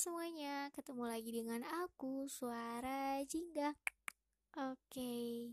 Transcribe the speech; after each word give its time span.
semuanya, 0.00 0.72
ketemu 0.72 1.12
lagi 1.12 1.28
dengan 1.28 1.60
aku, 1.84 2.24
Suara 2.24 3.20
Jingga. 3.28 3.76
Oke. 4.56 5.52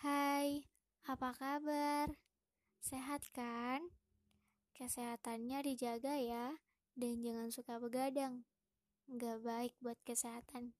Hai, 0.00 0.64
apa 1.04 1.36
kabar? 1.36 2.16
Sehat 2.80 3.28
kan? 3.36 3.92
Kesehatannya 4.72 5.68
dijaga 5.68 6.16
ya, 6.16 6.64
dan 6.96 7.20
jangan 7.20 7.52
suka 7.52 7.76
begadang. 7.76 8.48
Nggak 9.04 9.44
baik 9.44 9.76
buat 9.84 10.00
kesehatan. 10.08 10.72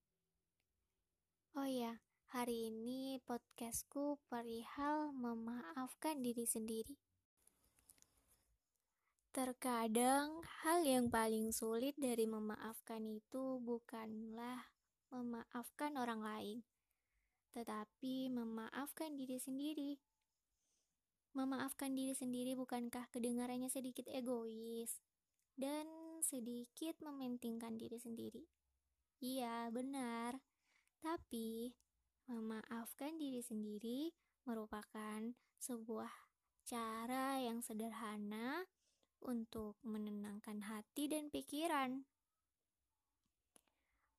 Oh 1.61 1.69
ya, 1.69 2.01
hari 2.33 2.73
ini 2.73 3.21
podcastku 3.29 4.17
perihal 4.33 5.13
memaafkan 5.13 6.25
diri 6.25 6.49
sendiri. 6.49 6.97
Terkadang 9.37 10.41
hal 10.65 10.81
yang 10.89 11.13
paling 11.13 11.53
sulit 11.53 11.93
dari 12.01 12.25
memaafkan 12.25 13.05
itu 13.05 13.61
bukanlah 13.61 14.65
memaafkan 15.13 15.93
orang 16.01 16.25
lain, 16.25 16.59
tetapi 17.53 18.33
memaafkan 18.33 19.13
diri 19.13 19.37
sendiri. 19.37 20.01
Memaafkan 21.37 21.93
diri 21.93 22.17
sendiri 22.17 22.57
bukankah 22.57 23.13
kedengarannya 23.13 23.69
sedikit 23.69 24.09
egois 24.09 25.05
dan 25.53 25.85
sedikit 26.25 26.97
mementingkan 27.05 27.77
diri 27.77 28.01
sendiri? 28.01 28.49
Iya, 29.21 29.69
benar. 29.69 30.41
Tapi 31.05 31.77
memaafkan 32.25 33.21
diri 33.21 33.45
sendiri 33.45 34.17
merupakan 34.49 35.21
sebuah 35.61 36.25
cara 36.65 37.37
yang 37.45 37.61
sederhana 37.61 38.65
untuk 39.27 39.75
menenangkan 39.83 40.63
hati 40.71 41.11
dan 41.11 41.29
pikiran. 41.29 42.07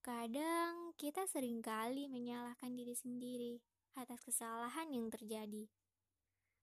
Kadang 0.03 0.95
kita 0.99 1.27
sering 1.27 1.63
kali 1.63 2.11
menyalahkan 2.11 2.75
diri 2.75 2.95
sendiri 2.95 3.59
atas 3.95 4.19
kesalahan 4.23 4.91
yang 4.91 5.07
terjadi. 5.07 5.67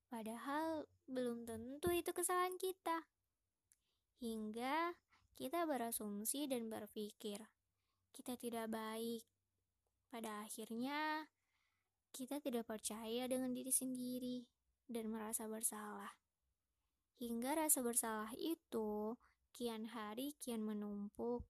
Padahal 0.09 0.87
belum 1.11 1.49
tentu 1.49 1.91
itu 1.91 2.15
kesalahan 2.15 2.57
kita. 2.61 3.05
Hingga 4.23 4.95
kita 5.35 5.67
berasumsi 5.67 6.47
dan 6.47 6.71
berpikir 6.71 7.43
kita 8.15 8.39
tidak 8.39 8.71
baik. 8.71 9.27
Pada 10.09 10.47
akhirnya 10.47 11.27
kita 12.15 12.39
tidak 12.39 12.71
percaya 12.71 13.27
dengan 13.27 13.51
diri 13.51 13.75
sendiri 13.75 14.47
dan 14.87 15.11
merasa 15.11 15.51
bersalah. 15.51 16.24
Hingga 17.23 17.55
rasa 17.55 17.81
bersalah 17.81 18.35
itu 18.35 19.15
kian 19.55 19.87
hari 19.87 20.35
kian 20.43 20.67
menumpuk 20.67 21.47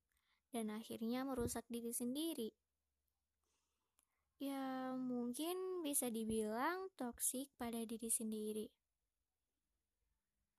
dan 0.53 0.69
akhirnya 0.69 1.25
merusak 1.25 1.65
diri 1.73 1.91
sendiri. 1.91 2.53
Ya, 4.39 4.93
mungkin 4.99 5.81
bisa 5.81 6.13
dibilang 6.13 6.93
toksik 7.01 7.49
pada 7.57 7.81
diri 7.89 8.13
sendiri. 8.13 8.69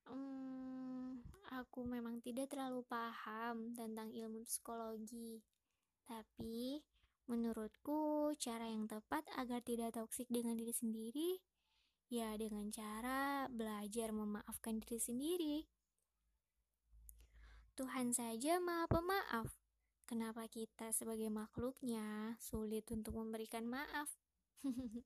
Hmm, 0.09 1.21
aku 1.53 1.85
memang 1.85 2.17
tidak 2.25 2.49
terlalu 2.49 2.81
paham 2.89 3.77
tentang 3.77 4.09
ilmu 4.09 4.41
psikologi, 4.47 5.43
tapi 6.09 6.81
menurutku 7.29 8.33
cara 8.37 8.69
yang 8.69 8.89
tepat 8.89 9.25
agar 9.37 9.61
tidak 9.61 9.97
toksik 9.97 10.29
dengan 10.29 10.57
diri 10.57 10.73
sendiri 10.73 11.29
Ya, 12.05 12.37
dengan 12.37 12.69
cara 12.69 13.49
belajar 13.49 14.13
memaafkan 14.13 14.77
diri 14.77 15.01
sendiri. 15.01 15.57
Tuhan 17.73 18.13
saja 18.13 18.61
Maha 18.61 18.85
Pemaaf. 18.85 19.49
Kenapa 20.05 20.45
kita 20.45 20.93
sebagai 20.93 21.33
makhluknya 21.33 22.37
sulit 22.37 22.85
untuk 22.93 23.17
memberikan 23.17 23.65
maaf? 23.65 24.21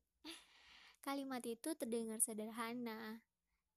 Kalimat 1.07 1.39
itu 1.47 1.71
terdengar 1.79 2.19
sederhana, 2.19 3.23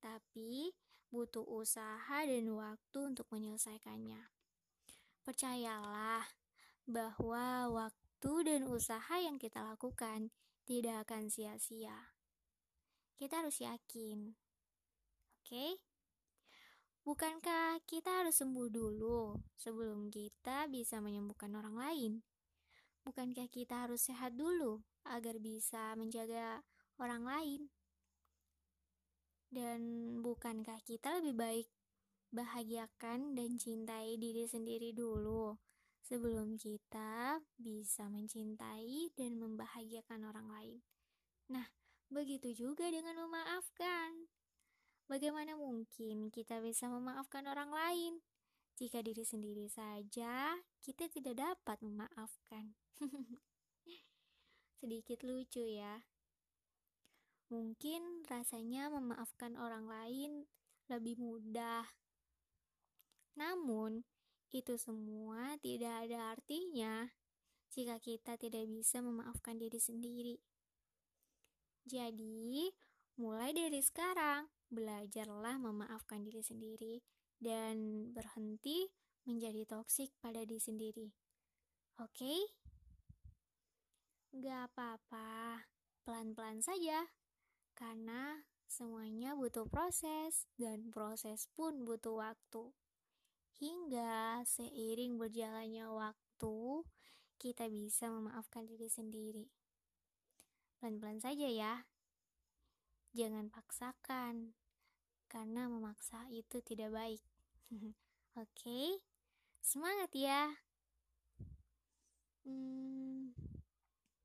tapi 0.03 0.75
butuh 1.15 1.47
usaha 1.47 2.27
dan 2.27 2.51
waktu 2.51 2.99
untuk 3.07 3.31
menyelesaikannya. 3.31 4.19
Percayalah 5.23 6.27
bahwa 6.91 7.71
waktu 7.71 8.33
dan 8.51 8.67
usaha 8.67 9.15
yang 9.23 9.39
kita 9.39 9.63
lakukan 9.63 10.35
tidak 10.67 11.07
akan 11.07 11.31
sia-sia 11.31 12.19
kita 13.17 13.45
harus 13.45 13.61
yakin. 13.61 14.33
Oke? 15.43 15.49
Okay? 15.49 15.73
Bukankah 17.03 17.83
kita 17.83 18.23
harus 18.23 18.39
sembuh 18.39 18.71
dulu 18.71 19.35
sebelum 19.59 20.07
kita 20.07 20.71
bisa 20.71 21.03
menyembuhkan 21.03 21.51
orang 21.59 21.75
lain? 21.75 22.13
Bukankah 23.03 23.51
kita 23.51 23.91
harus 23.91 24.07
sehat 24.07 24.39
dulu 24.39 24.87
agar 25.03 25.43
bisa 25.43 25.99
menjaga 25.99 26.63
orang 27.03 27.27
lain? 27.27 27.61
Dan 29.51 29.81
bukankah 30.23 30.79
kita 30.87 31.19
lebih 31.19 31.35
baik 31.35 31.69
bahagiakan 32.31 33.35
dan 33.35 33.59
cintai 33.59 34.15
diri 34.15 34.47
sendiri 34.47 34.95
dulu 34.95 35.59
sebelum 36.07 36.55
kita 36.55 37.43
bisa 37.59 38.07
mencintai 38.07 39.11
dan 39.19 39.43
membahagiakan 39.43 40.31
orang 40.31 40.47
lain? 40.55 40.79
Nah, 41.51 41.67
Begitu 42.13 42.53
juga 42.53 42.93
dengan 42.93 43.25
memaafkan. 43.25 44.29
Bagaimana 45.09 45.57
mungkin 45.57 46.29
kita 46.29 46.61
bisa 46.61 46.93
memaafkan 46.93 47.49
orang 47.49 47.73
lain 47.73 48.21
jika 48.77 49.01
diri 49.01 49.25
sendiri 49.25 49.65
saja 49.73 50.61
kita 50.85 51.09
tidak 51.09 51.41
dapat 51.41 51.81
memaafkan? 51.81 52.77
Sedikit 54.77 55.25
lucu 55.25 55.65
ya. 55.65 56.05
Mungkin 57.49 58.29
rasanya 58.29 58.93
memaafkan 58.93 59.57
orang 59.57 59.89
lain 59.89 60.45
lebih 60.93 61.17
mudah. 61.17 61.89
Namun, 63.41 64.05
itu 64.53 64.77
semua 64.77 65.57
tidak 65.65 66.05
ada 66.05 66.37
artinya 66.37 67.09
jika 67.73 67.97
kita 67.97 68.37
tidak 68.37 68.69
bisa 68.69 69.01
memaafkan 69.01 69.57
diri 69.57 69.81
sendiri. 69.81 70.52
Jadi, 71.83 72.71
mulai 73.19 73.51
dari 73.51 73.83
sekarang, 73.83 74.47
belajarlah 74.73 75.59
memaafkan 75.59 76.23
diri 76.23 76.41
sendiri 76.41 76.95
dan 77.43 78.09
berhenti 78.15 78.89
menjadi 79.27 79.67
toksik 79.67 80.15
pada 80.23 80.43
diri 80.47 80.63
sendiri. 80.63 81.09
Oke? 81.99 82.23
Okay? 82.23 82.41
Gak 84.33 84.73
apa-apa, 84.73 85.69
pelan-pelan 86.09 86.65
saja. 86.65 87.05
Karena 87.77 88.41
semuanya 88.65 89.37
butuh 89.37 89.69
proses 89.69 90.49
dan 90.57 90.89
proses 90.89 91.53
pun 91.53 91.85
butuh 91.85 92.17
waktu. 92.17 92.73
Hingga 93.61 94.41
seiring 94.49 95.21
berjalannya 95.21 95.85
waktu, 95.85 96.57
kita 97.37 97.69
bisa 97.69 98.09
memaafkan 98.09 98.65
diri 98.65 98.89
sendiri. 98.89 99.62
Pelan-pelan 100.83 101.23
saja 101.23 101.47
ya. 101.47 101.87
Jangan 103.15 103.55
paksakan, 103.55 104.51
karena 105.31 105.71
memaksa 105.71 106.27
itu 106.35 106.59
tidak 106.59 106.91
baik. 106.91 107.23
Oke, 108.35 108.51
okay? 108.51 108.89
semangat 109.63 110.11
ya. 110.11 110.51
Hmm, 112.43 113.31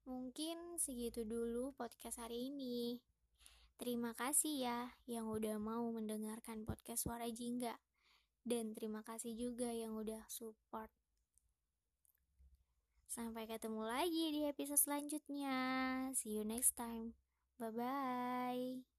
mungkin 0.10 0.82
segitu 0.82 1.30
dulu 1.30 1.78
podcast 1.78 2.18
hari 2.26 2.50
ini. 2.50 3.06
Terima 3.78 4.18
kasih 4.18 4.58
ya 4.58 4.80
yang 5.06 5.30
udah 5.30 5.62
mau 5.62 5.86
mendengarkan 5.94 6.66
podcast 6.66 7.06
Suara 7.06 7.30
Jingga. 7.30 7.78
Dan 8.42 8.74
terima 8.74 9.06
kasih 9.06 9.38
juga 9.38 9.70
yang 9.70 9.94
udah 9.94 10.26
support 10.26 10.90
Sampai 13.08 13.48
ketemu 13.48 13.82
lagi 13.88 14.26
di 14.36 14.42
episode 14.46 14.80
selanjutnya. 14.80 15.58
See 16.14 16.38
you 16.38 16.44
next 16.44 16.76
time. 16.76 17.16
Bye 17.58 17.74
bye. 17.74 18.97